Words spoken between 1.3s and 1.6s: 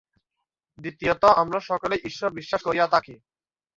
আমরা